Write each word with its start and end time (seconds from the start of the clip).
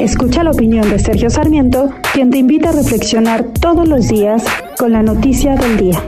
Escucha 0.00 0.44
la 0.44 0.50
opinión 0.50 0.90
de 0.90 0.98
Sergio 0.98 1.30
Sarmiento, 1.30 1.90
quien 2.12 2.30
te 2.30 2.38
invita 2.38 2.68
a 2.68 2.72
reflexionar 2.72 3.44
todos 3.60 3.88
los 3.88 4.08
días 4.08 4.44
con 4.78 4.92
la 4.92 5.02
noticia 5.02 5.56
del 5.56 5.76
día. 5.78 6.02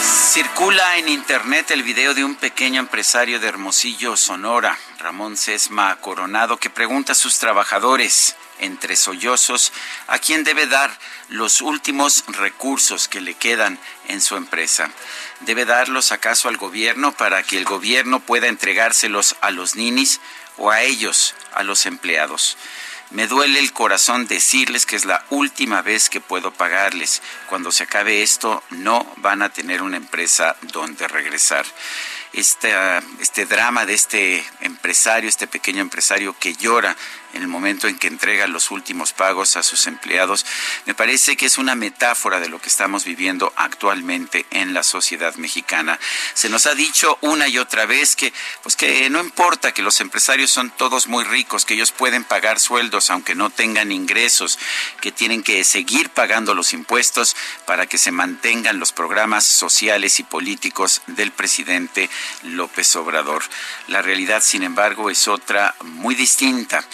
Circula 0.00 0.98
en 0.98 1.08
internet 1.08 1.70
el 1.70 1.82
video 1.82 2.14
de 2.14 2.24
un 2.24 2.34
pequeño 2.34 2.80
empresario 2.80 3.38
de 3.38 3.46
Hermosillo, 3.46 4.16
Sonora, 4.16 4.76
Ramón 5.06 5.36
Sesma 5.36 5.94
Coronado, 6.00 6.56
que 6.56 6.68
pregunta 6.68 7.12
a 7.12 7.14
sus 7.14 7.38
trabajadores, 7.38 8.34
entre 8.58 8.96
sollozos, 8.96 9.72
a 10.08 10.18
quién 10.18 10.42
debe 10.42 10.66
dar 10.66 10.90
los 11.28 11.60
últimos 11.60 12.24
recursos 12.26 13.06
que 13.06 13.20
le 13.20 13.34
quedan 13.34 13.78
en 14.08 14.20
su 14.20 14.34
empresa. 14.34 14.90
¿Debe 15.42 15.64
darlos 15.64 16.10
acaso 16.10 16.48
al 16.48 16.56
gobierno 16.56 17.12
para 17.12 17.44
que 17.44 17.56
el 17.56 17.64
gobierno 17.64 18.18
pueda 18.18 18.48
entregárselos 18.48 19.36
a 19.42 19.52
los 19.52 19.76
ninis 19.76 20.20
o 20.56 20.72
a 20.72 20.82
ellos, 20.82 21.36
a 21.54 21.62
los 21.62 21.86
empleados? 21.86 22.56
Me 23.10 23.28
duele 23.28 23.60
el 23.60 23.72
corazón 23.72 24.26
decirles 24.26 24.84
que 24.84 24.96
es 24.96 25.04
la 25.04 25.24
última 25.30 25.80
vez 25.80 26.10
que 26.10 26.20
puedo 26.20 26.52
pagarles. 26.52 27.22
Cuando 27.48 27.70
se 27.70 27.84
acabe 27.84 28.22
esto, 28.22 28.64
no 28.70 29.06
van 29.18 29.42
a 29.42 29.50
tener 29.50 29.82
una 29.82 29.96
empresa 29.96 30.56
donde 30.62 31.06
regresar. 31.06 31.64
Este, 32.32 32.74
este 33.20 33.46
drama 33.46 33.86
de 33.86 33.94
este 33.94 34.44
empresario, 34.60 35.28
este 35.28 35.46
pequeño 35.46 35.80
empresario 35.80 36.36
que 36.38 36.54
llora 36.54 36.94
en 37.32 37.42
el 37.42 37.48
momento 37.48 37.86
en 37.86 37.98
que 37.98 38.08
entrega 38.08 38.46
los 38.46 38.70
últimos 38.70 39.12
pagos 39.12 39.56
a 39.56 39.62
sus 39.62 39.86
empleados, 39.86 40.44
me 40.86 40.94
parece 40.94 41.36
que 41.36 41.46
es 41.46 41.58
una 41.58 41.74
metáfora 41.74 42.40
de 42.40 42.48
lo 42.48 42.60
que 42.60 42.68
estamos 42.68 43.04
viviendo 43.04 43.52
actualmente 43.56 44.46
en 44.50 44.74
la 44.74 44.82
sociedad 44.82 45.34
mexicana. 45.36 45.98
Se 46.34 46.48
nos 46.48 46.66
ha 46.66 46.74
dicho 46.74 47.18
una 47.20 47.48
y 47.48 47.58
otra 47.58 47.86
vez 47.86 48.16
que, 48.16 48.32
pues 48.62 48.76
que 48.76 49.08
no 49.10 49.20
importa 49.20 49.72
que 49.72 49.82
los 49.82 50.00
empresarios 50.00 50.50
son 50.50 50.70
todos 50.70 51.08
muy 51.08 51.24
ricos, 51.24 51.64
que 51.64 51.74
ellos 51.74 51.92
pueden 51.92 52.24
pagar 52.24 52.58
sueldos 52.58 52.95
aunque 53.10 53.34
no 53.34 53.50
tengan 53.50 53.92
ingresos, 53.92 54.58
que 55.00 55.12
tienen 55.12 55.42
que 55.42 55.62
seguir 55.64 56.10
pagando 56.10 56.54
los 56.54 56.72
impuestos 56.72 57.36
para 57.66 57.86
que 57.86 57.98
se 57.98 58.10
mantengan 58.10 58.78
los 58.78 58.92
programas 58.92 59.44
sociales 59.44 60.18
y 60.18 60.22
políticos 60.22 61.02
del 61.06 61.32
presidente 61.32 62.08
López 62.42 62.96
Obrador. 62.96 63.44
La 63.88 64.02
realidad, 64.02 64.42
sin 64.42 64.62
embargo, 64.62 65.10
es 65.10 65.28
otra 65.28 65.74
muy 65.82 66.14
distinta. 66.14 66.84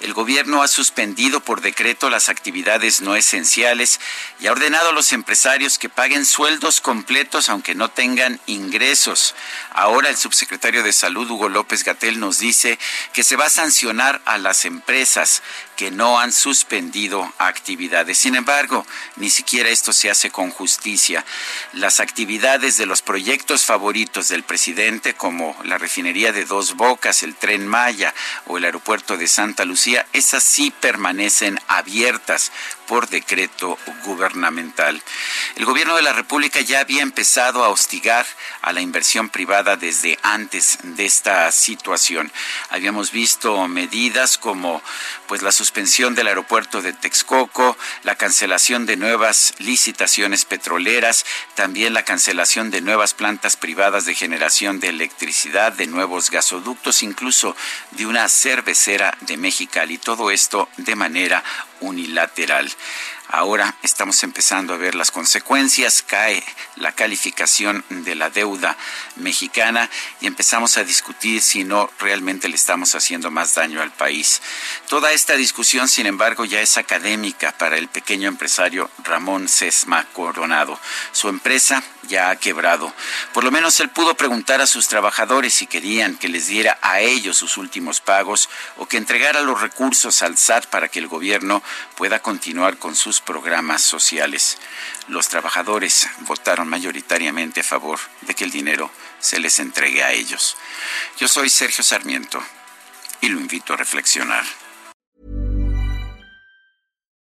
El 0.00 0.14
gobierno 0.14 0.62
ha 0.62 0.68
suspendido 0.68 1.40
por 1.40 1.60
decreto 1.60 2.10
las 2.10 2.28
actividades 2.28 3.00
no 3.00 3.16
esenciales 3.16 4.00
y 4.40 4.46
ha 4.46 4.52
ordenado 4.52 4.90
a 4.90 4.92
los 4.92 5.12
empresarios 5.12 5.78
que 5.78 5.88
paguen 5.88 6.24
sueldos 6.24 6.80
completos 6.80 7.48
aunque 7.48 7.74
no 7.74 7.90
tengan 7.90 8.40
ingresos. 8.46 9.34
Ahora 9.72 10.08
el 10.08 10.16
subsecretario 10.16 10.82
de 10.82 10.92
Salud, 10.92 11.30
Hugo 11.30 11.48
López 11.48 11.84
Gatel, 11.84 12.20
nos 12.20 12.38
dice 12.38 12.78
que 13.12 13.24
se 13.24 13.36
va 13.36 13.46
a 13.46 13.50
sancionar 13.50 14.20
a 14.24 14.38
las 14.38 14.64
empresas 14.64 15.39
que 15.76 15.90
no 15.90 16.18
han 16.18 16.32
suspendido 16.32 17.32
actividades. 17.38 18.18
Sin 18.18 18.34
embargo, 18.34 18.86
ni 19.16 19.30
siquiera 19.30 19.70
esto 19.70 19.92
se 19.92 20.10
hace 20.10 20.30
con 20.30 20.50
justicia. 20.50 21.24
Las 21.72 22.00
actividades 22.00 22.76
de 22.76 22.86
los 22.86 23.02
proyectos 23.02 23.64
favoritos 23.64 24.28
del 24.28 24.42
presidente, 24.42 25.14
como 25.14 25.56
la 25.64 25.78
refinería 25.78 26.32
de 26.32 26.44
Dos 26.44 26.74
Bocas, 26.74 27.22
el 27.22 27.34
tren 27.34 27.66
Maya 27.66 28.14
o 28.46 28.58
el 28.58 28.64
aeropuerto 28.64 29.16
de 29.16 29.28
Santa 29.28 29.64
Lucía, 29.64 30.06
esas 30.12 30.42
sí 30.42 30.72
permanecen 30.80 31.58
abiertas 31.68 32.52
por 32.86 33.08
decreto 33.08 33.78
gubernamental. 34.04 35.00
El 35.56 35.64
gobierno 35.64 35.96
de 35.96 36.02
la 36.02 36.12
República 36.12 36.60
ya 36.60 36.80
había 36.80 37.02
empezado 37.02 37.64
a 37.64 37.68
hostigar 37.68 38.26
a 38.62 38.72
la 38.72 38.80
inversión 38.80 39.28
privada 39.28 39.76
desde 39.76 40.18
antes 40.22 40.78
de 40.82 41.04
esta 41.04 41.50
situación. 41.50 42.30
Habíamos 42.70 43.10
visto 43.10 43.66
medidas 43.68 44.38
como 44.38 44.82
pues 45.26 45.42
la 45.42 45.52
suspensión 45.52 46.14
del 46.14 46.28
aeropuerto 46.28 46.82
de 46.82 46.92
Texcoco, 46.92 47.76
la 48.02 48.14
cancelación 48.14 48.86
de 48.86 48.96
nuevas 48.96 49.54
licitaciones 49.58 50.44
petroleras, 50.44 51.24
también 51.54 51.94
la 51.94 52.04
cancelación 52.04 52.70
de 52.70 52.80
nuevas 52.80 53.14
plantas 53.14 53.56
privadas 53.56 54.04
de 54.04 54.14
generación 54.14 54.80
de 54.80 54.88
electricidad, 54.88 55.72
de 55.72 55.86
nuevos 55.86 56.30
gasoductos, 56.30 57.02
incluso 57.02 57.56
de 57.92 58.06
una 58.06 58.28
cervecera 58.28 59.16
de 59.22 59.36
Mexicali. 59.36 59.98
Todo 59.98 60.30
esto 60.30 60.68
de 60.76 60.94
manera 60.94 61.42
unilateral. 61.80 62.70
Ahora 63.32 63.76
estamos 63.84 64.24
empezando 64.24 64.74
a 64.74 64.76
ver 64.76 64.96
las 64.96 65.12
consecuencias, 65.12 66.02
cae 66.02 66.42
la 66.74 66.90
calificación 66.90 67.84
de 67.88 68.16
la 68.16 68.28
deuda 68.28 68.76
mexicana 69.14 69.88
y 70.20 70.26
empezamos 70.26 70.76
a 70.76 70.82
discutir 70.82 71.40
si 71.40 71.62
no 71.62 71.88
realmente 72.00 72.48
le 72.48 72.56
estamos 72.56 72.96
haciendo 72.96 73.30
más 73.30 73.54
daño 73.54 73.82
al 73.82 73.92
país. 73.92 74.42
Toda 74.88 75.12
esta 75.12 75.34
discusión, 75.34 75.88
sin 75.88 76.06
embargo, 76.06 76.44
ya 76.44 76.60
es 76.60 76.76
académica 76.76 77.52
para 77.56 77.78
el 77.78 77.86
pequeño 77.86 78.26
empresario 78.26 78.90
Ramón 79.04 79.48
Sesma 79.48 80.06
Coronado. 80.12 80.80
Su 81.12 81.28
empresa 81.28 81.84
ya 82.08 82.30
ha 82.30 82.36
quebrado. 82.36 82.92
Por 83.32 83.44
lo 83.44 83.52
menos 83.52 83.78
él 83.78 83.90
pudo 83.90 84.16
preguntar 84.16 84.60
a 84.60 84.66
sus 84.66 84.88
trabajadores 84.88 85.54
si 85.54 85.68
querían 85.68 86.16
que 86.16 86.28
les 86.28 86.48
diera 86.48 86.78
a 86.82 87.00
ellos 87.00 87.36
sus 87.36 87.56
últimos 87.56 88.00
pagos 88.00 88.48
o 88.76 88.86
que 88.86 88.96
entregara 88.96 89.42
los 89.42 89.60
recursos 89.60 90.22
al 90.22 90.36
SAT 90.36 90.66
para 90.66 90.88
que 90.88 90.98
el 90.98 91.06
gobierno 91.06 91.62
pueda 91.96 92.20
continuar 92.20 92.78
con 92.78 92.96
programas 93.20 93.82
sociales. 93.82 94.58
Los 95.08 95.28
trabajadores 95.28 96.08
votaron 96.26 96.68
mayoritariamente 96.68 97.60
a 97.60 97.64
favor 97.64 97.98
de 98.22 98.34
que 98.34 98.44
el 98.44 98.50
dinero 98.50 98.90
se 99.18 99.38
les 99.38 99.58
entregue 99.58 100.02
a 100.02 100.12
ellos. 100.12 100.56
Yo 101.18 101.28
soy 101.28 101.48
Sergio 101.48 101.84
Sarmiento 101.84 102.40
y 103.20 103.28
lo 103.28 103.40
invito 103.40 103.74
a 103.74 103.76
reflexionar. 103.76 104.44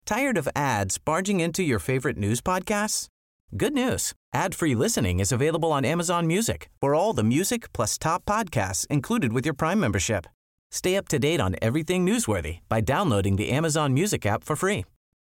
Tired 0.06 0.38
of 0.38 0.50
ads 0.56 0.98
barging 0.98 1.40
into 1.40 1.64
your 1.64 1.80
favorite 1.80 2.18
news 2.18 2.42
podcasts? 2.42 3.08
Good 3.56 3.74
news. 3.74 4.14
Ad-free 4.34 4.76
listening 4.76 5.20
is 5.20 5.32
available 5.32 5.72
on 5.72 5.86
Amazon 5.86 6.28
Music. 6.28 6.70
For 6.82 6.94
all 6.94 7.14
the 7.14 7.24
music 7.24 7.72
plus 7.72 7.98
top 7.98 8.26
podcasts 8.26 8.86
included 8.88 9.32
with 9.32 9.46
your 9.46 9.54
Prime 9.54 9.80
membership. 9.80 10.26
Stay 10.72 10.98
up 10.98 11.08
to 11.10 11.20
date 11.20 11.40
on 11.40 11.56
everything 11.62 12.04
newsworthy 12.06 12.60
by 12.68 12.82
downloading 12.82 13.36
the 13.36 13.52
Amazon 13.52 13.94
Music 13.94 14.26
app 14.26 14.44
for 14.44 14.56
free 14.56 14.86